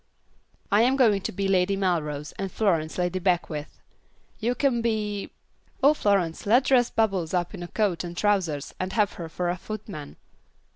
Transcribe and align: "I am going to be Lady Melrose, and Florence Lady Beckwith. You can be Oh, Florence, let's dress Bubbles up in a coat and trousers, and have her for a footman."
"I 0.71 0.81
am 0.81 0.95
going 0.95 1.21
to 1.21 1.31
be 1.31 1.47
Lady 1.47 1.75
Melrose, 1.75 2.31
and 2.39 2.51
Florence 2.51 2.97
Lady 2.97 3.19
Beckwith. 3.19 3.79
You 4.39 4.55
can 4.55 4.81
be 4.81 5.29
Oh, 5.83 5.93
Florence, 5.93 6.47
let's 6.47 6.69
dress 6.69 6.89
Bubbles 6.89 7.35
up 7.35 7.53
in 7.53 7.61
a 7.61 7.67
coat 7.67 8.03
and 8.03 8.17
trousers, 8.17 8.73
and 8.79 8.93
have 8.93 9.13
her 9.21 9.29
for 9.29 9.51
a 9.51 9.57
footman." 9.57 10.15